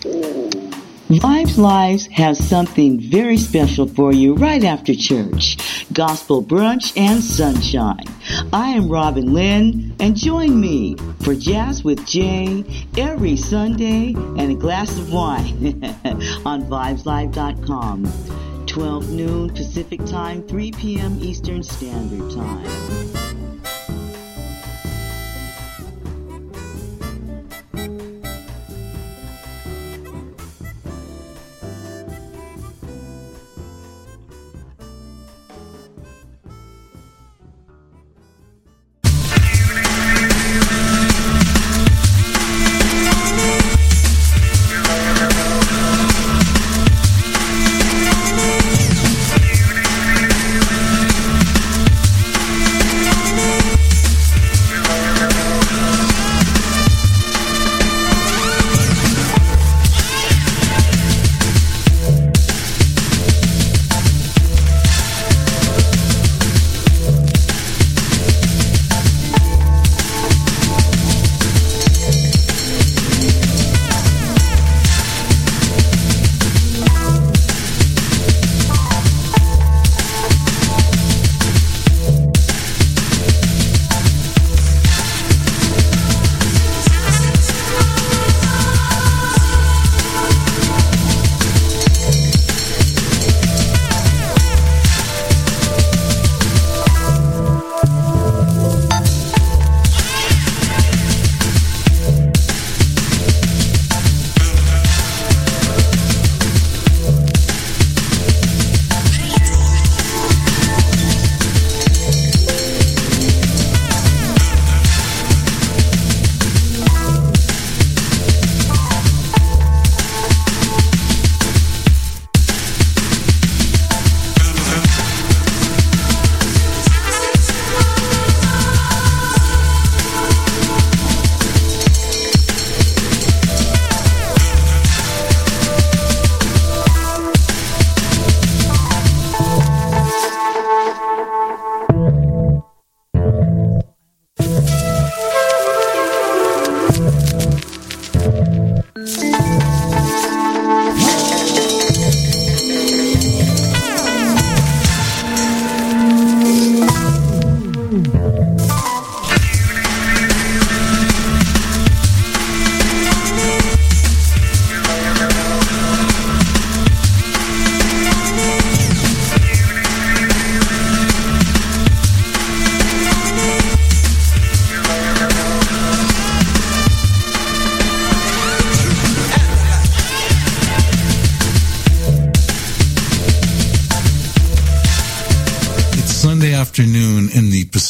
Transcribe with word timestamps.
Vibes 0.00 1.58
Lives 1.58 2.06
has 2.06 2.42
something 2.42 2.98
very 2.98 3.36
special 3.36 3.86
for 3.86 4.12
you 4.12 4.34
right 4.34 4.64
after 4.64 4.94
church. 4.94 5.58
Gospel 5.92 6.42
brunch 6.42 6.96
and 6.96 7.22
sunshine. 7.22 8.06
I 8.52 8.70
am 8.70 8.88
Robin 8.88 9.34
Lynn 9.34 9.94
and 10.00 10.16
join 10.16 10.58
me 10.58 10.96
for 11.22 11.34
Jazz 11.34 11.84
with 11.84 12.06
Jay 12.06 12.64
every 12.96 13.36
Sunday 13.36 14.14
and 14.14 14.52
a 14.52 14.54
glass 14.54 14.98
of 14.98 15.12
wine 15.12 15.84
on 16.46 16.62
vibeslive.com. 16.62 18.66
12 18.66 19.10
noon 19.10 19.50
Pacific 19.50 20.04
Time, 20.06 20.46
3 20.46 20.72
p.m. 20.72 21.18
Eastern 21.20 21.62
Standard 21.62 22.30
Time. 22.30 23.29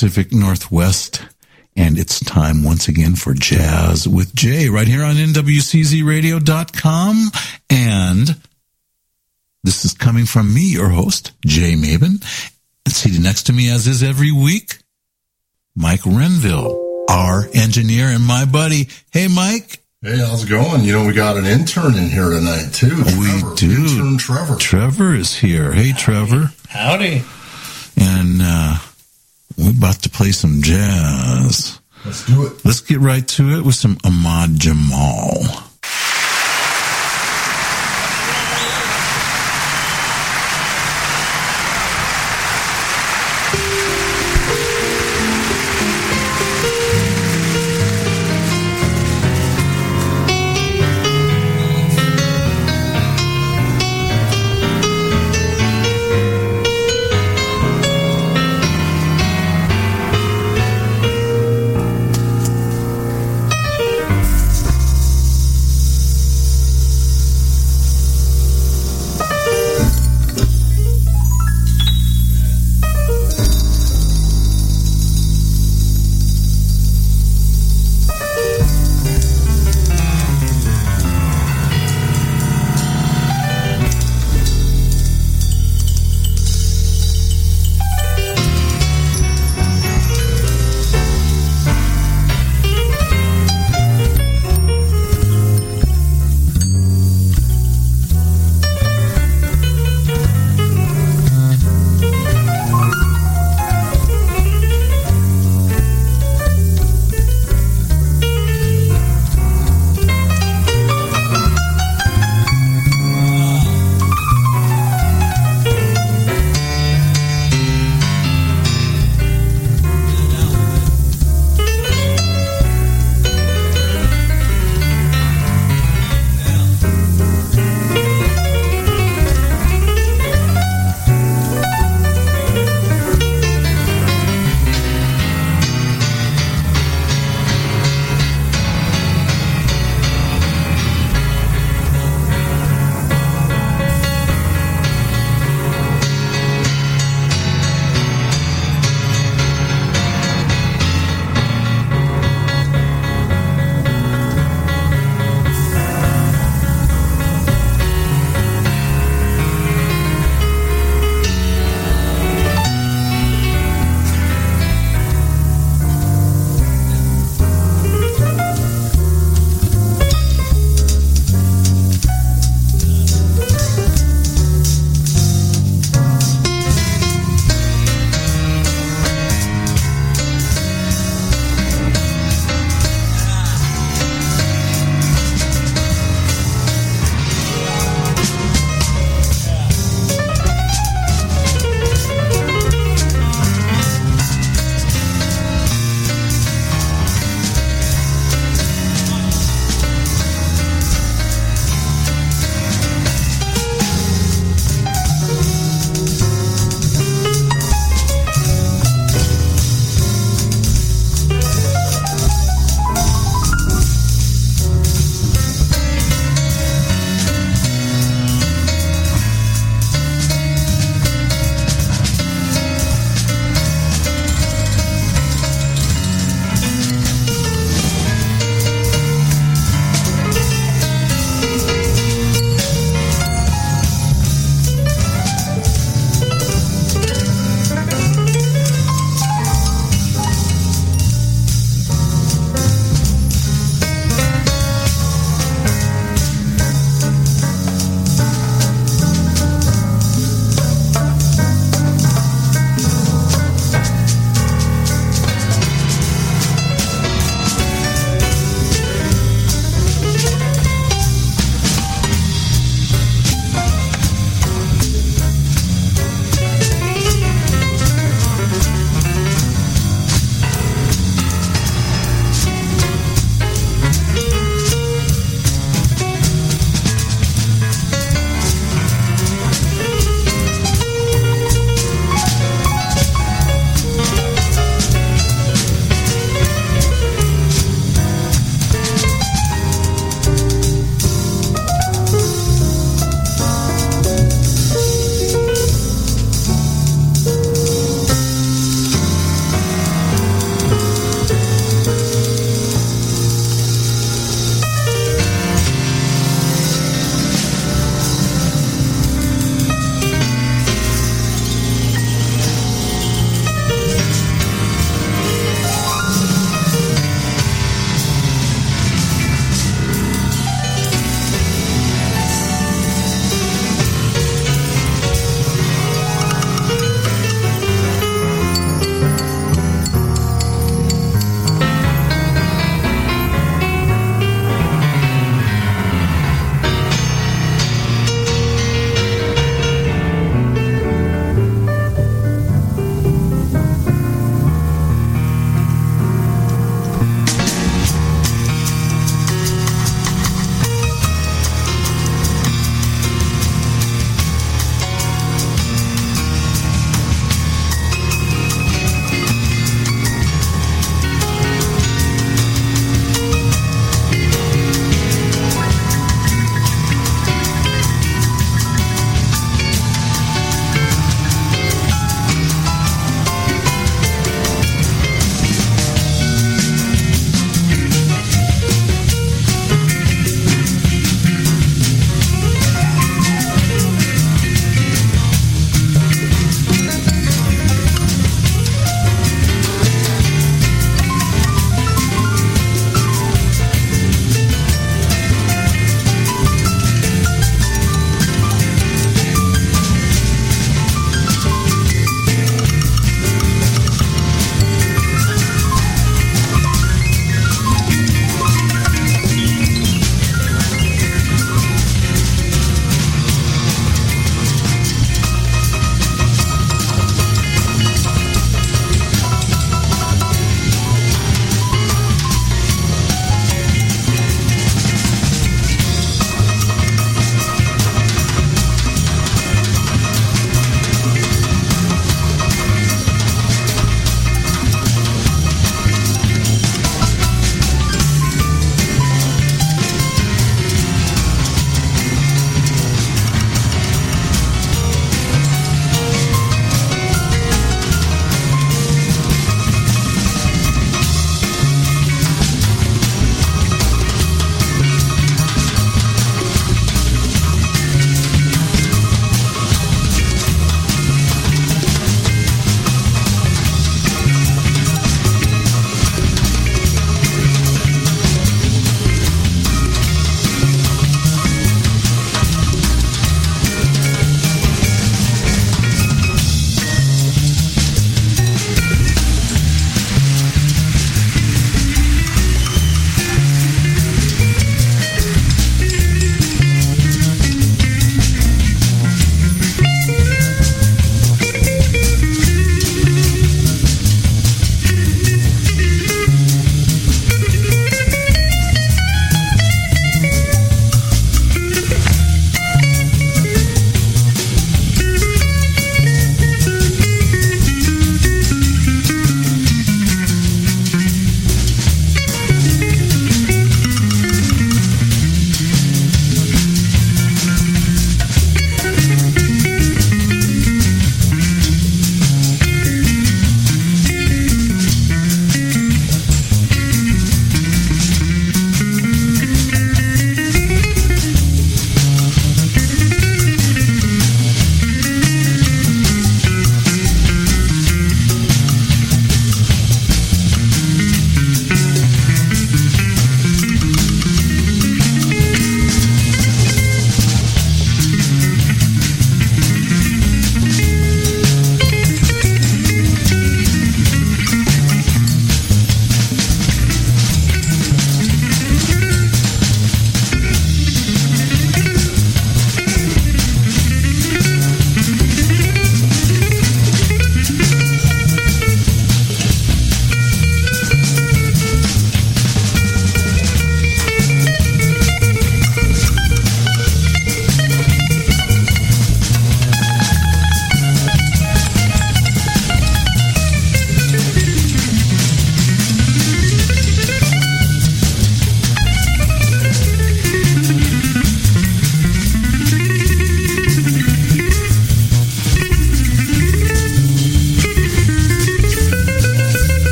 Pacific 0.00 0.32
Northwest. 0.32 1.20
And 1.76 1.98
it's 1.98 2.20
time 2.20 2.64
once 2.64 2.88
again 2.88 3.16
for 3.16 3.34
Jazz 3.34 4.08
with 4.08 4.34
Jay 4.34 4.70
right 4.70 4.88
here 4.88 5.04
on 5.04 5.16
NWCZRadio.com. 5.16 7.30
And 7.68 8.40
this 9.62 9.84
is 9.84 9.92
coming 9.92 10.24
from 10.24 10.54
me, 10.54 10.72
your 10.72 10.88
host, 10.88 11.32
Jay 11.44 11.74
Maven. 11.74 12.24
And 12.86 12.94
seated 12.94 13.22
next 13.22 13.42
to 13.48 13.52
me, 13.52 13.68
as 13.68 13.86
is 13.86 14.02
every 14.02 14.32
week, 14.32 14.78
Mike 15.76 16.06
Renville, 16.06 17.04
our 17.10 17.46
engineer 17.52 18.06
and 18.06 18.24
my 18.24 18.46
buddy. 18.46 18.88
Hey, 19.12 19.28
Mike. 19.28 19.82
Hey, 20.00 20.16
how's 20.16 20.44
it 20.44 20.48
going? 20.48 20.82
You 20.82 20.94
know, 20.94 21.04
we 21.06 21.12
got 21.12 21.36
an 21.36 21.44
intern 21.44 21.94
in 21.94 22.08
here 22.08 22.30
tonight, 22.30 22.70
too. 22.72 23.04
We 23.18 23.42
do. 23.54 23.70
Intern 23.70 24.16
Trevor. 24.16 24.56
Trevor 24.56 25.14
is 25.14 25.36
here. 25.36 25.74
Hey, 25.74 25.92
Trevor. 25.92 26.52
Howdy. 26.70 27.16
And, 27.16 27.16
we're 27.16 27.22
about 27.22 27.39
to 30.00 30.10
play 30.10 30.32
some 30.32 30.62
jazz. 30.62 31.80
Let's 32.04 32.26
do 32.26 32.46
it. 32.46 32.64
Let's 32.64 32.80
get 32.80 32.98
right 32.98 33.26
to 33.28 33.58
it 33.58 33.64
with 33.64 33.74
some 33.74 33.98
Ahmad 34.04 34.58
Jamal. 34.58 35.69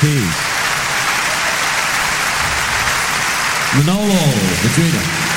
Keys. 0.00 0.38
Manolo 3.74 4.14
Madrina. 4.62 5.27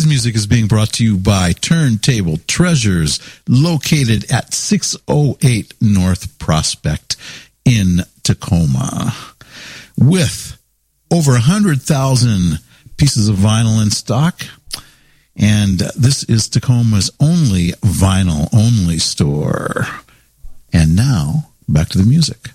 Today's 0.00 0.08
music 0.08 0.34
is 0.34 0.46
being 0.46 0.66
brought 0.66 0.94
to 0.94 1.04
you 1.04 1.18
by 1.18 1.52
Turntable 1.52 2.38
Treasures, 2.46 3.20
located 3.46 4.32
at 4.32 4.54
608 4.54 5.74
North 5.78 6.38
Prospect 6.38 7.16
in 7.66 7.98
Tacoma. 8.22 9.14
With 9.98 10.58
over 11.12 11.32
100,000 11.32 12.60
pieces 12.96 13.28
of 13.28 13.36
vinyl 13.36 13.82
in 13.82 13.90
stock, 13.90 14.40
and 15.36 15.80
this 15.94 16.24
is 16.24 16.48
Tacoma's 16.48 17.10
only 17.20 17.72
vinyl 17.82 18.48
only 18.54 18.96
store. 18.96 19.86
And 20.72 20.96
now, 20.96 21.50
back 21.68 21.90
to 21.90 21.98
the 21.98 22.04
music. 22.04 22.48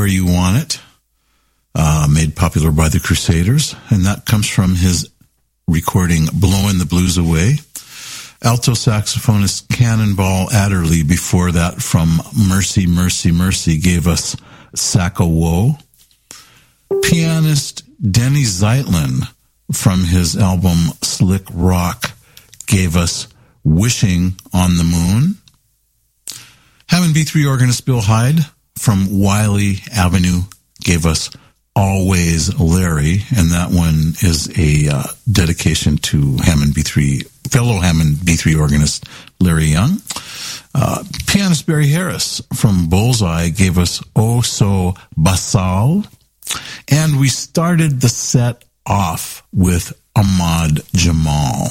Where 0.00 0.08
You 0.08 0.24
Want 0.24 0.56
It, 0.56 0.80
uh, 1.74 2.08
made 2.10 2.34
popular 2.34 2.70
by 2.70 2.88
the 2.88 3.00
Crusaders, 3.00 3.76
and 3.90 4.06
that 4.06 4.24
comes 4.24 4.48
from 4.48 4.74
his 4.74 5.10
recording 5.68 6.24
Blowing 6.32 6.78
the 6.78 6.86
Blues 6.86 7.18
Away. 7.18 7.58
Alto 8.42 8.72
saxophonist 8.72 9.68
Cannonball 9.68 10.50
Adderley 10.52 11.02
before 11.02 11.52
that 11.52 11.82
from 11.82 12.18
Mercy, 12.48 12.86
Mercy, 12.86 13.30
Mercy 13.30 13.76
gave 13.76 14.06
us 14.06 14.36
Sack 14.74 15.20
o' 15.20 15.26
Woe. 15.26 15.76
Pianist 17.02 17.82
Denny 18.00 18.44
Zeitlin 18.44 19.28
from 19.70 20.04
his 20.04 20.34
album 20.34 20.78
Slick 21.02 21.44
Rock 21.52 22.12
gave 22.66 22.96
us 22.96 23.28
Wishing 23.64 24.32
on 24.54 24.78
the 24.78 24.84
Moon. 24.84 25.36
Hammond 26.88 27.14
B3 27.14 27.46
organist 27.46 27.84
Bill 27.84 28.00
Heid 28.00 28.50
from 28.78 29.20
Wylie 29.20 29.78
Avenue 29.92 30.42
gave 30.80 31.06
us 31.06 31.30
Always 31.76 32.58
Larry, 32.58 33.22
and 33.36 33.52
that 33.52 33.70
one 33.70 34.14
is 34.22 34.50
a 34.58 34.88
uh, 34.88 35.04
dedication 35.30 35.96
to 35.98 36.36
Hammond 36.42 36.74
B3, 36.74 37.24
fellow 37.50 37.78
Hammond 37.78 38.16
B3 38.16 38.58
organist 38.58 39.04
Larry 39.38 39.66
Young. 39.66 40.02
Uh, 40.74 41.04
pianist 41.26 41.66
Barry 41.66 41.88
Harris 41.88 42.42
from 42.54 42.88
Bullseye 42.88 43.48
gave 43.50 43.78
us 43.78 44.02
Oh 44.16 44.40
So 44.40 44.94
Basal, 45.16 46.04
and 46.88 47.20
we 47.20 47.28
started 47.28 48.00
the 48.00 48.08
set 48.08 48.64
off 48.86 49.44
with 49.52 49.92
Ahmad 50.16 50.80
Jamal, 50.92 51.68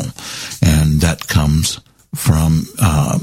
and 0.62 1.02
that 1.02 1.28
comes 1.28 1.82
from 2.16 2.64
uh, 2.82 3.20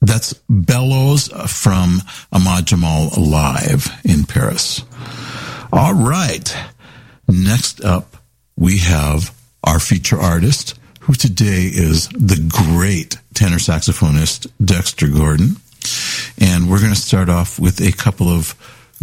that's 0.00 0.34
Bellows 0.48 1.28
from 1.50 2.02
Ahmad 2.32 2.66
Jamal 2.66 3.10
Live 3.16 3.88
in 4.04 4.24
Paris. 4.24 4.84
All 5.72 5.94
right. 5.94 6.56
Next 7.28 7.84
up, 7.84 8.16
we 8.56 8.78
have 8.78 9.34
our 9.64 9.78
feature 9.78 10.18
artist, 10.18 10.78
who 11.00 11.14
today 11.14 11.64
is 11.72 12.08
the 12.08 12.38
great 12.48 13.18
tenor 13.34 13.56
saxophonist 13.56 14.50
Dexter 14.64 15.08
Gordon. 15.08 15.56
And 16.38 16.70
we're 16.70 16.80
going 16.80 16.94
to 16.94 17.00
start 17.00 17.28
off 17.28 17.58
with 17.58 17.80
a 17.80 17.92
couple 17.92 18.28
of 18.28 18.54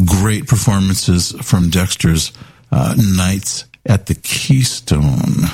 great 0.05 0.47
performances 0.47 1.31
from 1.41 1.69
Dexter's 1.69 2.31
uh, 2.71 2.95
nights 2.97 3.65
at 3.85 4.07
the 4.07 4.15
Keystone. 4.15 5.45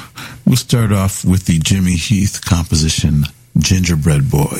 We'll 0.45 0.55
start 0.55 0.91
off 0.91 1.25
with 1.25 1.45
the 1.45 1.59
Jimmy 1.59 1.95
Heath 1.95 2.41
composition, 2.43 3.23
Gingerbread 3.57 4.29
Boy. 4.29 4.59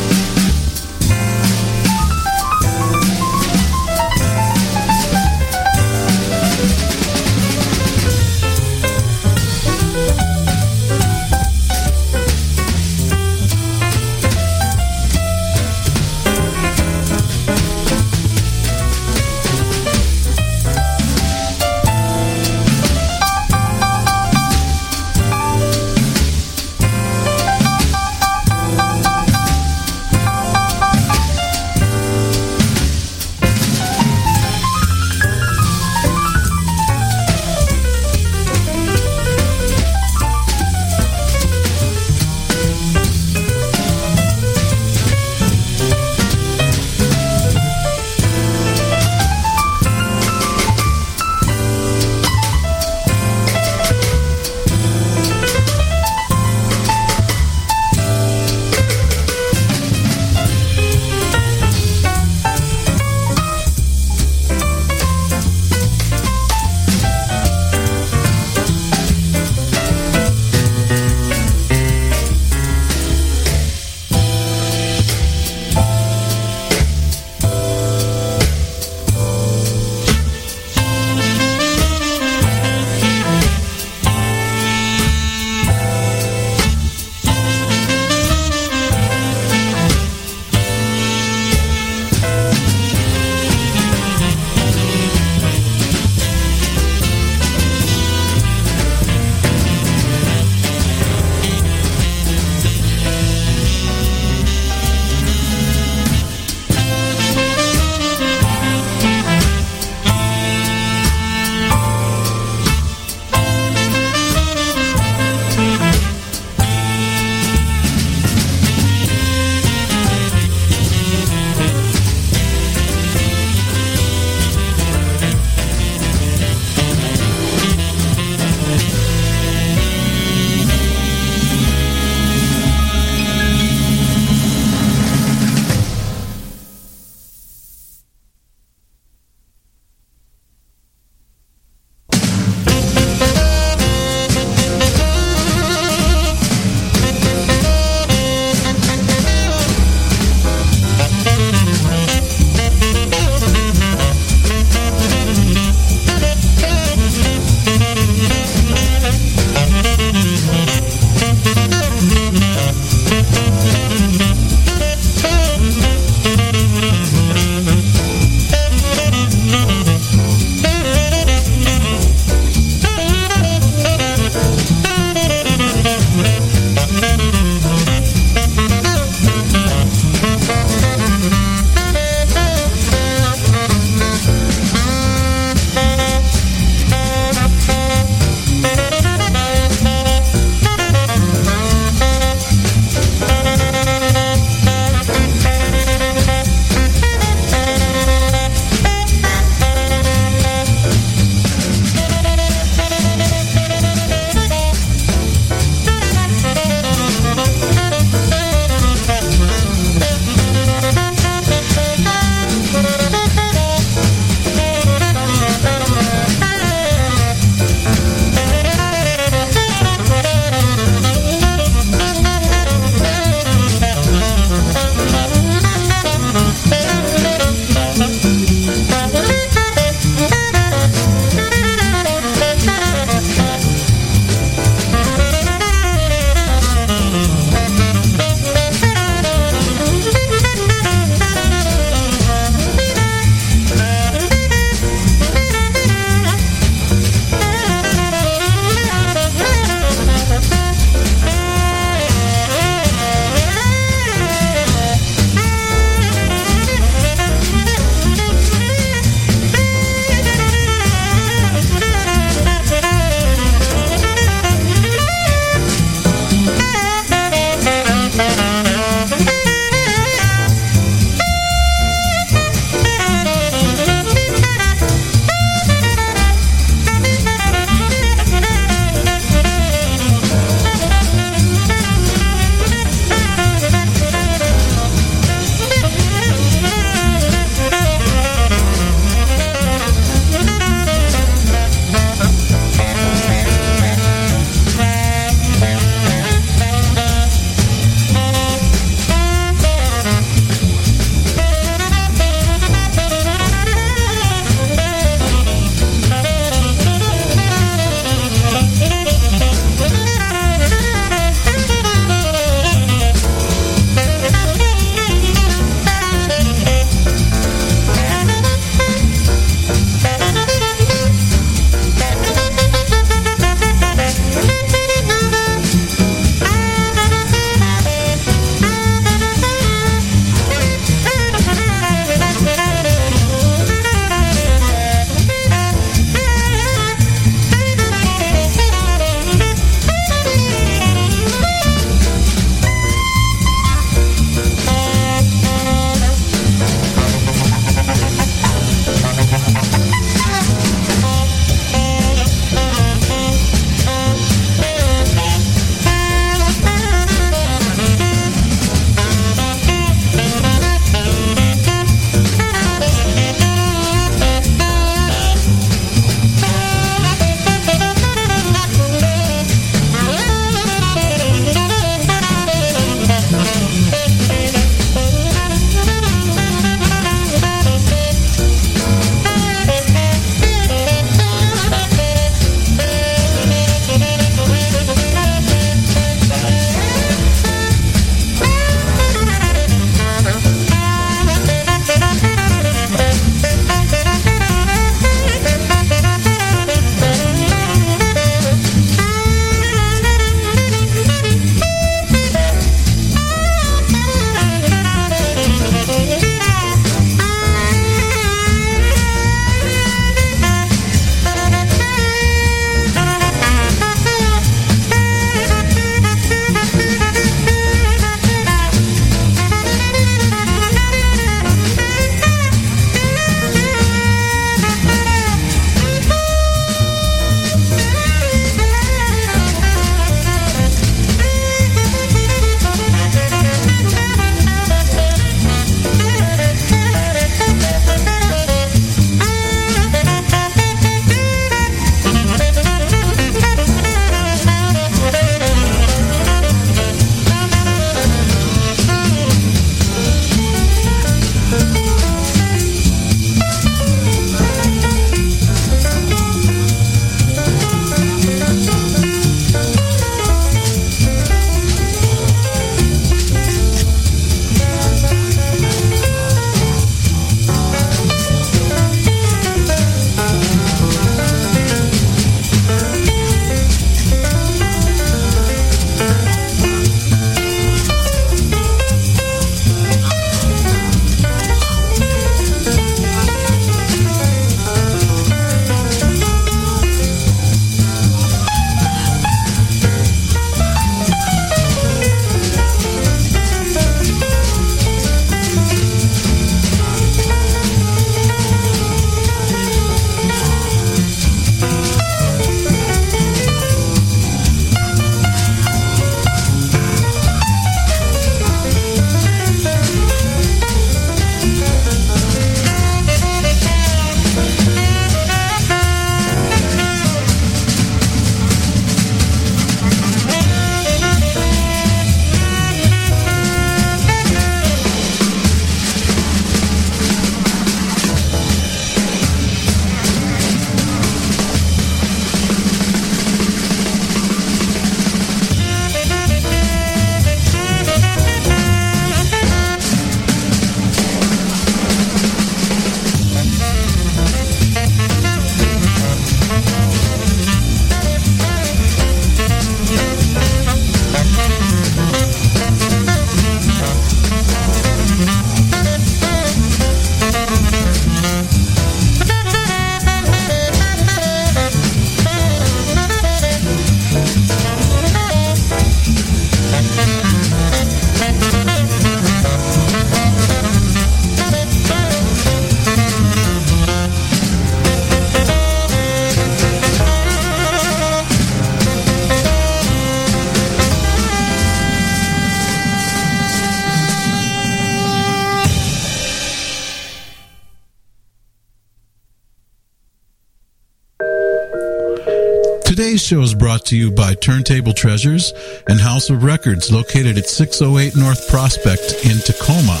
to 593.94 593.98
you 593.98 594.10
by 594.10 594.34
Turntable 594.34 594.92
Treasures 594.92 595.52
and 595.86 596.00
House 596.00 596.28
of 596.28 596.42
Records 596.42 596.90
located 596.90 597.38
at 597.38 597.46
608 597.46 598.16
North 598.16 598.48
Prospect 598.48 599.24
in 599.24 599.38
Tacoma. 599.38 600.00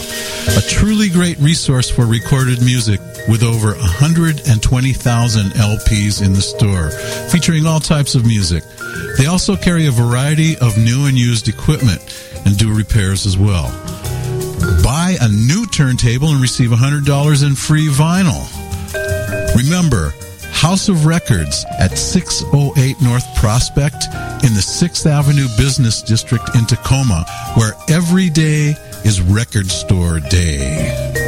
A 0.56 0.62
truly 0.68 1.08
great 1.08 1.38
resource 1.38 1.88
for 1.90 2.04
recorded 2.04 2.60
music 2.60 2.98
with 3.28 3.44
over 3.44 3.74
120,000 3.74 5.46
LPs 5.52 6.26
in 6.26 6.32
the 6.32 6.42
store, 6.42 6.90
featuring 7.30 7.66
all 7.66 7.78
types 7.78 8.16
of 8.16 8.26
music. 8.26 8.64
They 9.16 9.26
also 9.26 9.54
carry 9.54 9.86
a 9.86 9.92
variety 9.92 10.56
of 10.58 10.76
new 10.76 11.06
and 11.06 11.16
used 11.16 11.46
equipment 11.46 12.00
and 12.44 12.58
do 12.58 12.74
repairs 12.74 13.26
as 13.26 13.38
well. 13.38 13.70
Buy 14.82 15.16
a 15.20 15.28
new 15.28 15.66
turntable 15.66 16.30
and 16.30 16.42
receive 16.42 16.70
$100 16.70 17.46
in 17.46 17.54
free 17.54 17.86
vinyl. 17.86 18.42
Remember, 19.54 20.12
House 20.54 20.88
of 20.88 21.04
Records 21.04 21.66
at 21.78 21.98
608 21.98 23.00
North 23.02 23.26
Prospect 23.36 24.04
in 24.44 24.54
the 24.54 24.64
6th 24.64 25.04
Avenue 25.04 25.48
Business 25.58 26.00
District 26.00 26.54
in 26.54 26.64
Tacoma, 26.64 27.26
where 27.54 27.74
every 27.88 28.30
day 28.30 28.74
is 29.04 29.20
Record 29.20 29.70
Store 29.70 30.20
Day. 30.20 31.23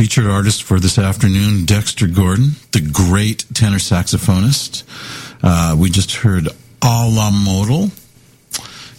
Featured 0.00 0.24
artist 0.24 0.62
for 0.62 0.80
this 0.80 0.98
afternoon, 0.98 1.66
Dexter 1.66 2.06
Gordon, 2.06 2.52
the 2.72 2.80
great 2.80 3.44
tenor 3.52 3.76
saxophonist. 3.76 4.82
Uh, 5.42 5.76
we 5.78 5.90
just 5.90 6.14
heard 6.14 6.48
A 6.80 7.06
La 7.06 7.30
Modal, 7.30 7.90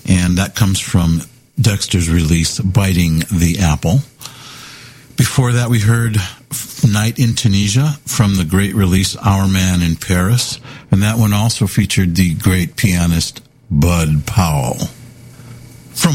and 0.07 0.37
that 0.37 0.53
comes 0.53 0.79
from 0.79 1.21
Dexter's 1.59 2.07
release, 2.07 2.59
Biting 2.59 3.23
the 3.31 3.57
Apple. 3.61 4.01
Before 5.17 5.53
that, 5.53 5.71
we 5.71 5.79
heard 5.79 6.17
Night 6.87 7.17
in 7.17 7.33
Tunisia 7.33 7.97
from 8.05 8.35
the 8.35 8.45
great 8.45 8.75
release 8.75 9.15
Our 9.15 9.47
Man 9.47 9.81
in 9.81 9.95
Paris, 9.95 10.59
and 10.91 11.01
that 11.01 11.17
one 11.17 11.33
also 11.33 11.65
featured 11.65 12.15
the 12.15 12.35
great 12.35 12.75
pianist 12.75 13.41
Bud 13.71 14.27
Powell. 14.27 14.77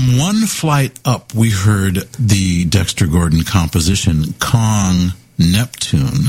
One 0.09 0.47
flight 0.47 0.97
up, 1.05 1.35
we 1.35 1.51
heard 1.51 1.97
the 2.17 2.65
Dexter 2.67 3.09
Gordon 3.09 3.43
composition 3.43 4.35
King 4.35 5.11
Neptune. 5.37 6.27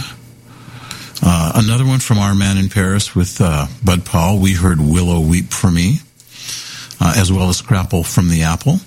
Uh, 1.21 1.51
another 1.53 1.85
one 1.85 1.99
from 1.99 2.17
Our 2.17 2.33
Man 2.33 2.57
in 2.57 2.69
Paris 2.69 3.13
with 3.13 3.39
uh, 3.39 3.67
Bud 3.85 4.03
Powell, 4.03 4.39
we 4.39 4.53
heard 4.53 4.79
Willow 4.79 5.19
Weep 5.19 5.51
for 5.51 5.69
Me, 5.69 5.99
uh, 6.99 7.13
as 7.17 7.31
well 7.31 7.49
as 7.49 7.57
Scrapple 7.57 8.03
from 8.03 8.29
the 8.29 8.41
Apple. 8.41 8.77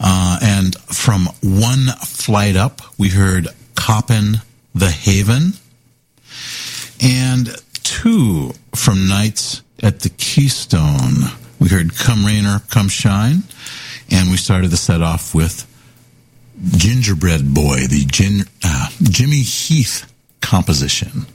Uh, 0.00 0.38
and 0.42 0.74
from 0.80 1.26
one 1.40 1.86
flight 2.04 2.56
up, 2.56 2.82
we 2.98 3.08
heard 3.08 3.46
Coppin 3.76 4.40
the 4.74 4.90
Haven. 4.90 5.52
And 7.00 7.56
two 7.84 8.50
from 8.74 9.06
Nights 9.06 9.62
at 9.80 10.00
the 10.00 10.08
Keystone, 10.08 11.30
we 11.60 11.68
heard 11.68 11.94
Come 11.94 12.26
Rain 12.26 12.46
or 12.46 12.62
Come 12.68 12.88
Shine. 12.88 13.44
And 14.10 14.30
we 14.30 14.36
started 14.36 14.70
the 14.70 14.76
set 14.76 15.02
off 15.02 15.34
with 15.34 15.66
Gingerbread 16.76 17.54
Boy, 17.54 17.86
the 17.88 18.04
Gin, 18.06 18.42
uh, 18.64 18.88
Jimmy 19.02 19.40
Heath 19.40 20.12
composition. 20.40 21.26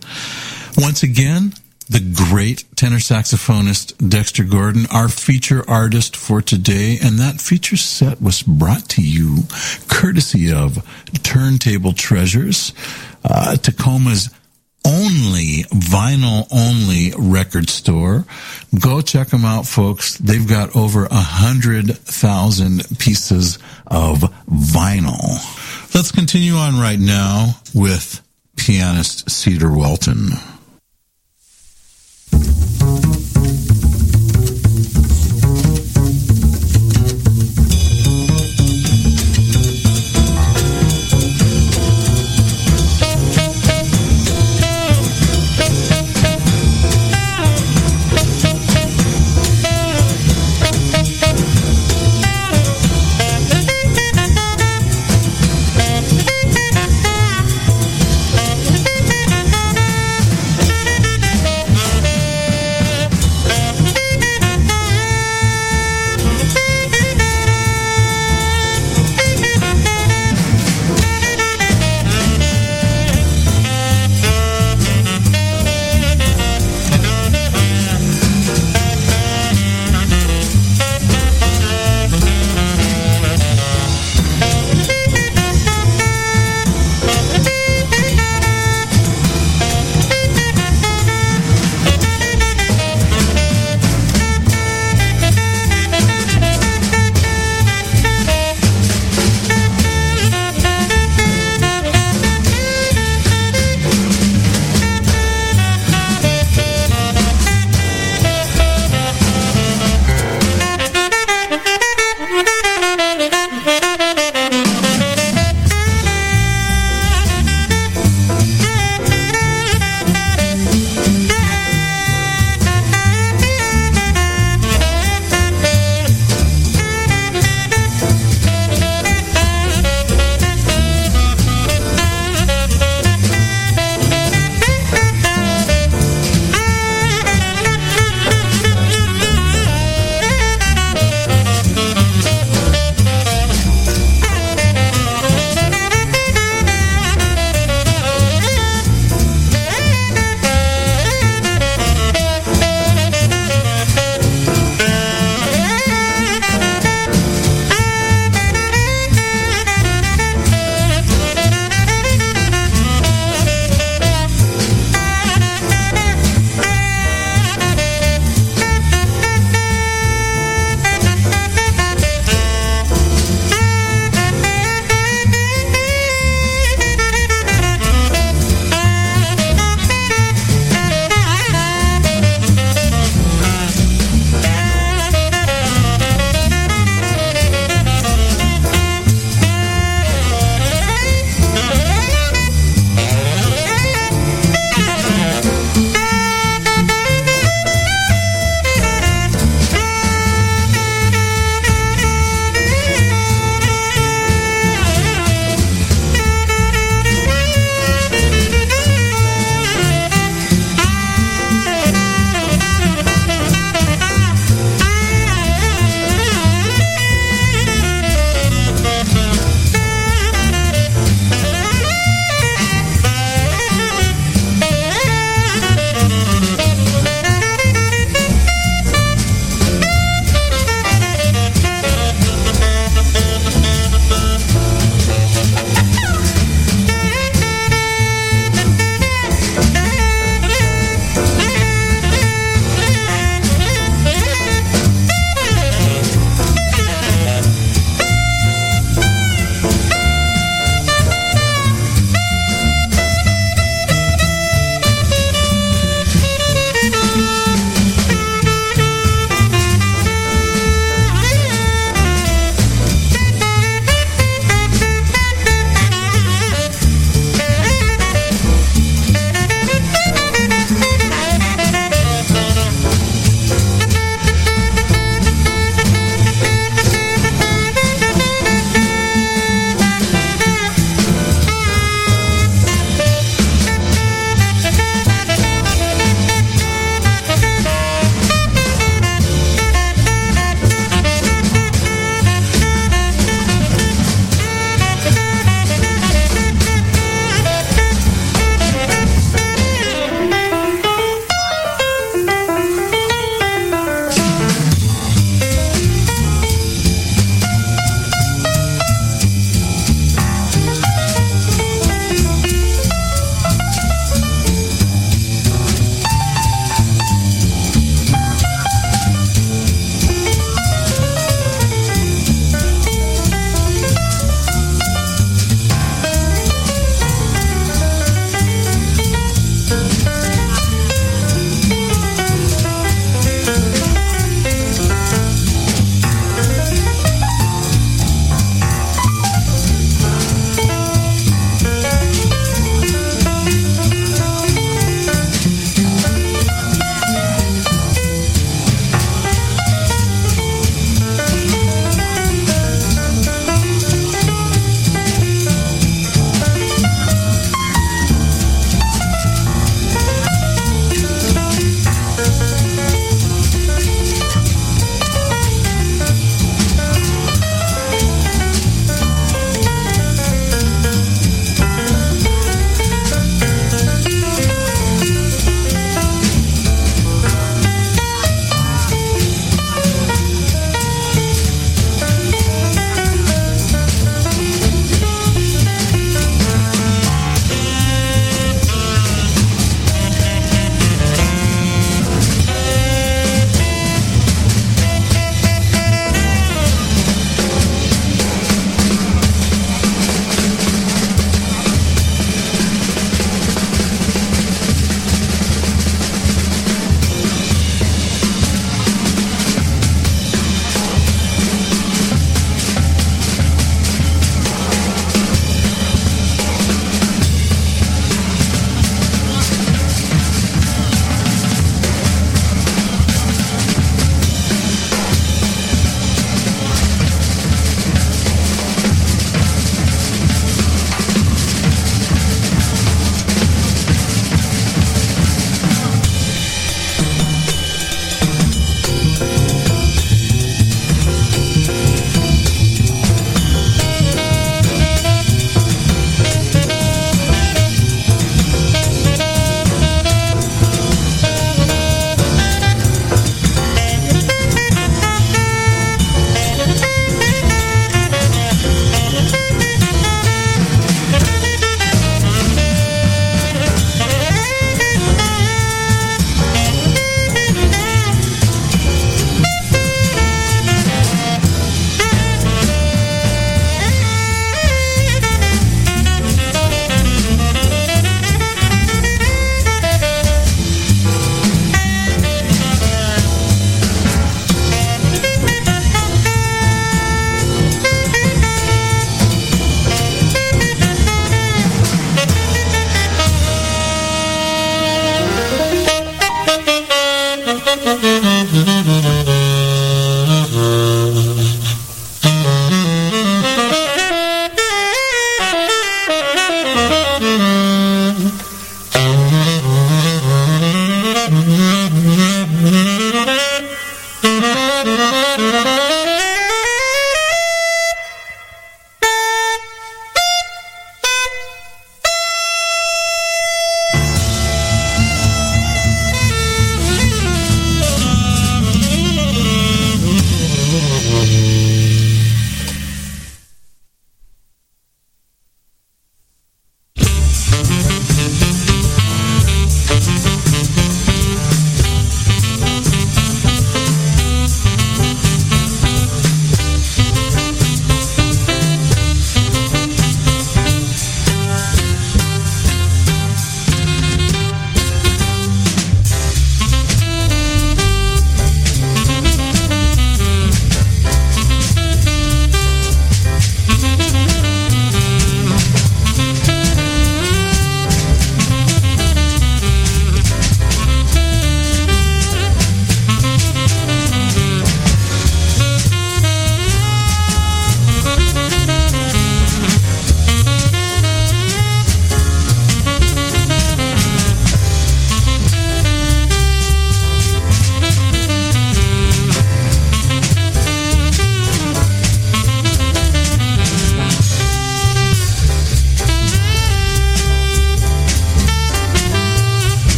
Once 0.77 1.03
again, 1.03 1.53
the 1.89 1.99
great 2.29 2.65
tenor 2.75 2.97
saxophonist 2.97 4.09
Dexter 4.09 4.43
Gordon, 4.43 4.85
our 4.91 5.07
feature 5.07 5.63
artist 5.69 6.15
for 6.15 6.41
today. 6.41 6.97
And 7.01 7.17
that 7.17 7.39
feature 7.39 7.77
set 7.77 8.21
was 8.21 8.43
brought 8.43 8.89
to 8.89 9.01
you 9.01 9.43
courtesy 9.87 10.51
of 10.51 10.85
Turntable 11.23 11.93
Treasures, 11.93 12.73
uh, 13.23 13.55
Tacoma's 13.55 14.29
only 14.88 15.64
vinyl 15.69 16.48
only 16.51 17.14
record 17.17 17.69
store. 17.69 18.25
Go 18.80 19.01
check 19.01 19.27
them 19.27 19.45
out, 19.45 19.66
folks. 19.67 20.17
They've 20.17 20.48
got 20.48 20.75
over 20.75 21.06
a 21.06 21.09
hundred 21.14 21.98
thousand 21.98 22.98
pieces 22.98 23.59
of 23.85 24.19
vinyl. 24.49 25.93
Let's 25.93 26.11
continue 26.11 26.53
on 26.53 26.80
right 26.80 26.99
now 26.99 27.56
with 27.75 28.22
pianist 28.56 29.30
Cedar 29.30 29.72
Walton. 29.72 30.30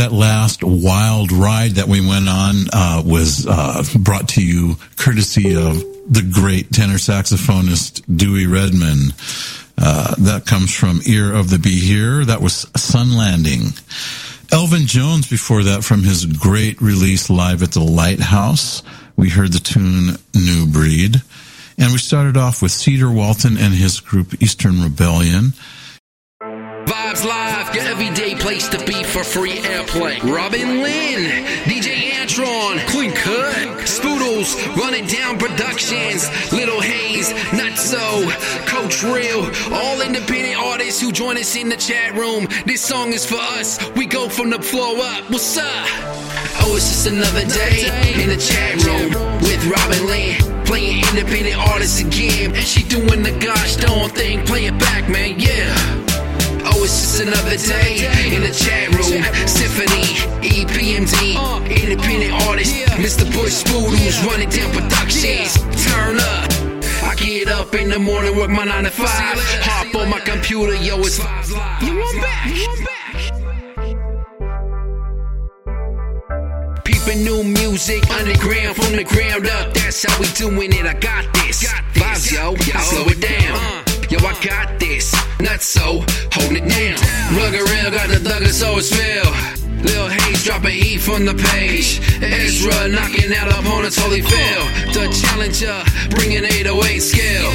That 0.00 0.12
last 0.12 0.64
wild 0.64 1.30
ride 1.30 1.72
that 1.72 1.86
we 1.86 2.00
went 2.00 2.26
on 2.26 2.54
uh, 2.72 3.02
was 3.04 3.46
uh, 3.46 3.84
brought 3.98 4.30
to 4.30 4.42
you 4.42 4.76
courtesy 4.96 5.54
of 5.54 5.76
the 6.10 6.26
great 6.32 6.72
tenor 6.72 6.94
saxophonist 6.94 8.00
Dewey 8.16 8.46
Redman. 8.46 9.12
Uh, 9.76 10.14
that 10.20 10.46
comes 10.46 10.74
from 10.74 11.02
Ear 11.04 11.34
of 11.34 11.50
the 11.50 11.58
Behearer. 11.58 12.24
That 12.24 12.40
was 12.40 12.66
Sun 12.78 13.14
Landing. 13.14 13.74
Elvin 14.50 14.86
Jones 14.86 15.28
before 15.28 15.64
that 15.64 15.84
from 15.84 16.02
his 16.02 16.24
great 16.24 16.80
release 16.80 17.28
live 17.28 17.62
at 17.62 17.72
the 17.72 17.80
Lighthouse. 17.80 18.82
We 19.16 19.28
heard 19.28 19.52
the 19.52 19.58
tune 19.58 20.16
New 20.32 20.66
Breed. 20.66 21.16
And 21.76 21.92
we 21.92 21.98
started 21.98 22.38
off 22.38 22.62
with 22.62 22.72
Cedar 22.72 23.10
Walton 23.10 23.58
and 23.58 23.74
his 23.74 24.00
group 24.00 24.42
Eastern 24.42 24.82
Rebellion. 24.82 25.52
Place 28.50 28.68
to 28.68 28.84
be 28.84 29.04
for 29.04 29.22
free 29.22 29.58
airplay. 29.58 30.20
Robin 30.24 30.82
Lynn, 30.82 31.44
DJ 31.70 32.10
Antron, 32.18 32.84
Clean 32.88 33.12
Cut, 33.12 33.86
Spoodles, 33.86 34.56
Running 34.76 35.06
Down 35.06 35.38
Productions, 35.38 36.28
Little 36.52 36.80
Hayes, 36.80 37.30
Not 37.52 37.78
So, 37.78 38.28
Coach 38.66 39.04
Real, 39.04 39.48
all 39.72 40.00
independent 40.00 40.56
artists 40.56 41.00
who 41.00 41.12
join 41.12 41.38
us 41.38 41.54
in 41.54 41.68
the 41.68 41.76
chat 41.76 42.16
room. 42.16 42.48
This 42.66 42.82
song 42.82 43.12
is 43.12 43.24
for 43.24 43.38
us. 43.38 43.78
We 43.92 44.06
go 44.06 44.28
from 44.28 44.50
the 44.50 44.60
floor 44.60 44.98
up. 44.98 45.30
What's 45.30 45.56
up? 45.56 45.86
Oh, 46.62 46.74
it's 46.74 46.88
just 46.88 47.06
another 47.06 47.46
day 47.46 47.86
in 48.20 48.30
the 48.30 48.36
chat 48.36 48.84
room 48.84 49.10
with 49.42 49.64
Robin 49.66 50.06
Lynn. 50.06 50.64
Playing 50.64 51.04
independent 51.10 51.56
artists 51.70 52.00
again, 52.00 52.56
and 52.56 52.64
she 52.64 52.82
doing 52.82 53.22
the 53.22 53.38
gosh 53.38 53.76
darn 53.76 54.10
thing. 54.10 54.44
Play 54.44 54.64
it 54.66 54.76
back, 54.80 55.08
man, 55.08 55.38
yeah. 55.38 56.09
It's 56.82 56.96
just 57.02 57.20
another 57.20 57.56
day 57.58 58.08
in 58.34 58.40
the 58.40 58.50
chat 58.50 58.88
room. 58.96 59.22
Symphony, 59.46 60.16
EPMD, 60.40 61.36
independent 61.68 62.32
artist, 62.48 62.74
Mr. 62.96 63.30
Bush 63.34 63.62
Spoodles, 63.62 64.24
running 64.26 64.48
down 64.48 64.72
productions. 64.72 65.58
Turn 65.84 66.16
up. 66.16 66.50
I 67.04 67.14
get 67.16 67.48
up 67.48 67.74
in 67.74 67.90
the 67.90 67.98
morning, 67.98 68.34
work 68.34 68.48
my 68.48 68.64
9 68.64 68.84
to 68.84 68.90
5. 68.90 69.06
Hop 69.06 69.94
on 69.94 70.08
my 70.08 70.20
computer, 70.20 70.74
yo, 70.74 70.98
it's 71.00 71.18
Live. 71.22 71.82
You 71.82 71.98
want 71.98 72.20
back? 72.22 72.46
You 72.46 72.66
want 72.66 72.84
back? 72.86 73.00
Peeping 76.84 77.24
new 77.24 77.44
music, 77.44 78.08
underground 78.10 78.76
from 78.76 78.96
the 78.96 79.04
ground 79.04 79.46
up. 79.46 79.74
That's 79.74 80.02
how 80.02 80.18
we 80.18 80.26
doing 80.28 80.72
it. 80.72 80.86
I 80.86 80.94
got 80.94 81.30
this. 81.34 81.62
Vibes, 81.92 82.32
yo. 82.32 82.54
I 82.74 82.82
slow 82.82 83.04
it 83.06 83.20
down. 83.20 83.56
Uh. 83.56 83.89
Yo, 84.10 84.18
I 84.26 84.34
got 84.42 84.80
this. 84.80 85.14
Not 85.38 85.62
so, 85.62 86.02
holding 86.34 86.58
it 86.58 86.68
down. 86.68 86.98
Rugger 87.38 87.62
real, 87.62 87.90
got 87.94 88.08
the 88.08 88.18
thugger, 88.18 88.50
so 88.50 88.76
it's 88.76 88.90
feel. 88.90 89.22
Lil 89.86 90.08
Hayes 90.08 90.42
dropping 90.42 90.74
heat 90.74 90.98
from 90.98 91.24
the 91.24 91.34
page. 91.34 92.02
Ezra 92.20 92.88
knocking 92.88 93.32
out 93.32 93.48
opponents, 93.54 93.96
holy 93.96 94.20
fail. 94.20 94.64
The 94.90 95.06
challenger, 95.14 95.84
bringing 96.10 96.42
808 96.42 96.98
scale. 96.98 97.50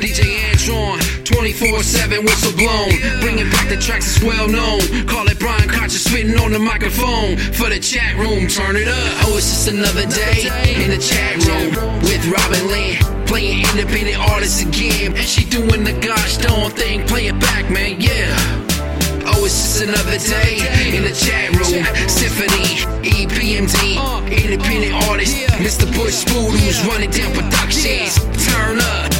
DJ 0.00 0.48
Antron, 0.48 0.96
24-7 1.28 2.24
whistle 2.24 2.56
blown. 2.56 3.20
Bringing 3.20 3.50
back 3.50 3.68
the 3.68 3.76
tracks 3.76 4.14
that's 4.14 4.24
well 4.24 4.48
known. 4.48 4.80
Call 5.06 5.28
it 5.28 5.38
Brian 5.38 5.68
Kocher 5.68 6.00
spitting 6.00 6.38
on 6.38 6.52
the 6.52 6.58
microphone. 6.58 7.36
For 7.36 7.68
the 7.68 7.80
chat 7.80 8.16
room, 8.16 8.48
turn 8.48 8.76
it 8.76 8.88
up. 8.88 9.28
Oh, 9.28 9.36
it's 9.36 9.44
just 9.44 9.68
another 9.68 10.06
day 10.06 10.48
in 10.82 10.88
the 10.88 10.96
chat 10.96 11.36
room 11.44 12.00
with 12.00 12.24
Robin 12.32 12.66
Lynn. 12.68 13.17
Playing 13.28 13.60
independent 13.60 14.18
artists 14.18 14.62
again. 14.62 15.14
And 15.14 15.26
she 15.26 15.44
doing 15.44 15.84
the 15.84 15.92
gosh 16.00 16.38
darn 16.38 16.70
thing. 16.70 17.06
Play 17.06 17.26
it 17.26 17.38
back, 17.38 17.70
man, 17.70 18.00
yeah. 18.00 18.34
Oh, 19.26 19.44
it's 19.44 19.52
just 19.52 19.82
another 19.82 20.16
day 20.16 20.96
in 20.96 21.02
the 21.04 21.12
chat 21.12 21.50
room. 21.52 21.84
Symphony, 22.08 22.80
EPMD, 23.04 23.98
uh, 23.98 24.24
independent 24.32 24.94
artist, 25.08 25.36
Mr. 25.60 25.86
Bush 25.94 26.24
Spoodles, 26.24 26.86
running 26.88 27.10
down 27.10 27.30
productions. 27.34 28.16
Turn 28.46 28.80
up. 28.80 29.17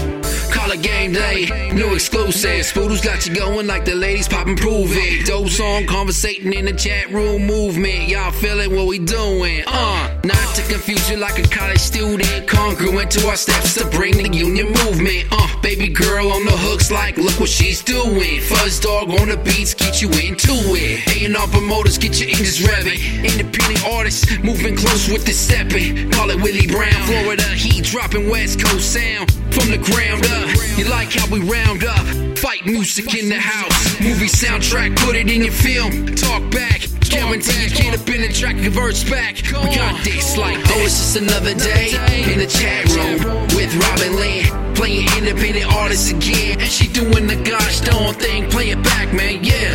Call 0.51 0.70
it 0.73 0.83
game 0.83 1.12
day, 1.12 1.70
new 1.73 1.94
exclusive. 1.94 2.65
Spoodles 2.65 3.05
got 3.05 3.27
you 3.27 3.35
going 3.35 3.67
like 3.67 3.85
the 3.85 3.94
ladies 3.94 4.28
poppin' 4.28 4.57
prove 4.57 4.91
it. 4.93 5.27
Dope 5.27 5.49
song, 5.49 5.86
conversating 5.86 6.52
in 6.52 6.65
the 6.65 6.73
chat 6.73 7.10
room 7.10 7.47
movement. 7.47 8.09
Y'all 8.09 8.33
feeling 8.33 8.75
what 8.75 8.86
we 8.86 8.99
doing? 8.99 9.62
Uh, 9.67 10.20
not 10.25 10.55
to 10.55 10.62
confuse 10.70 11.10
you 11.10 11.17
like 11.17 11.39
a 11.39 11.49
college 11.49 11.81
student. 11.81 12.47
Congruent 12.49 13.10
to 13.12 13.28
our 13.28 13.36
steps 13.36 13.75
to 13.75 13.86
bring 13.91 14.17
the 14.17 14.28
union 14.28 14.67
movement. 14.85 15.28
Uh, 15.31 15.60
baby 15.62 15.89
girl 15.89 16.33
on 16.33 16.44
the 16.44 16.57
hooks 16.57 16.91
like, 16.91 17.17
look 17.17 17.39
what 17.41 17.49
she's 17.49 17.83
doing. 17.83 18.41
Fuzz 18.41 18.81
dog 18.81 19.10
on 19.10 19.28
the 19.28 19.36
beats, 19.36 19.75
get 19.75 20.01
you 20.01 20.09
into 20.09 20.55
it. 20.77 21.33
A&R 21.35 21.49
promoters, 21.49 21.99
get 21.99 22.18
your 22.20 22.31
engines 22.31 22.59
revving. 22.59 22.99
Independent 23.25 23.85
artists, 23.86 24.39
moving 24.43 24.77
close 24.77 25.09
with 25.09 25.25
the 25.25 25.33
stepping. 25.33 26.10
Call 26.10 26.31
it 26.31 26.41
Willie 26.43 26.67
Brown, 26.67 27.07
Florida 27.07 27.43
heat 27.43 27.85
dropping 27.85 28.28
West 28.28 28.60
Coast 28.60 28.93
sound 28.93 29.28
from 29.59 29.70
the 29.70 29.78
ground 29.78 30.25
up. 30.39 30.78
You 30.78 30.85
like 30.89 31.11
how 31.11 31.27
we 31.33 31.41
round 31.41 31.85
up? 31.85 32.07
Fight 32.39 32.65
music 32.65 33.15
in 33.15 33.28
the 33.28 33.39
house. 33.39 34.01
Movie 34.01 34.27
soundtrack, 34.27 34.97
put 34.97 35.17
it 35.17 35.28
in 35.31 35.43
your 35.43 35.53
film. 35.53 36.15
Talk 36.15 36.43
back. 36.51 36.87
Guarantee 37.09 37.65
you 37.65 37.70
get 37.70 37.99
up 37.99 38.09
in 38.09 38.20
the 38.23 38.33
track, 38.33 38.57
converts 38.57 39.03
back. 39.03 39.37
We 39.37 39.75
got 39.75 40.05
this 40.05 40.37
like 40.37 40.59
that. 40.62 40.73
Oh, 40.77 40.85
it's 40.85 40.99
just 40.99 41.17
another 41.17 41.55
day 41.55 41.97
in 42.31 42.39
the 42.39 42.47
chat 42.47 42.87
room 42.95 43.19
with 43.57 43.75
Robin 43.75 44.15
Lynn. 44.15 44.75
Playing 44.75 45.09
independent 45.19 45.67
artists 45.75 46.11
again. 46.11 46.61
And 46.61 46.70
she 46.70 46.87
doing 46.89 47.27
the 47.27 47.37
gosh 47.43 47.81
darn 47.81 48.15
thing. 48.15 48.49
Play 48.51 48.70
it 48.70 48.83
back, 48.85 49.12
man, 49.12 49.43
yeah. 49.43 49.75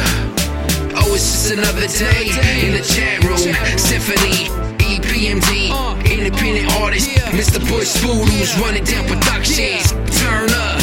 Oh, 0.96 1.14
it's 1.14 1.26
just 1.26 1.52
another 1.52 1.88
day 1.88 2.32
in 2.64 2.72
the 2.72 2.86
chat 2.86 3.24
room. 3.26 3.38
Symphony, 3.78 4.48
EPMD, 5.04 6.10
independent 6.10 6.72
artist, 6.80 7.10
Mr. 7.32 7.60
Bush 7.68 7.98
Spoodles, 7.98 8.58
running 8.62 8.84
down 8.86 9.06
productions. 9.06 9.92
Turn 10.22 10.50
up. 10.50 10.83